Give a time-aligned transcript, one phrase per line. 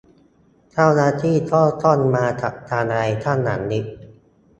[0.71, 3.85] เจ้าหน้าที่ก็ต้องมาจัดการอะไรข้างหลังอีก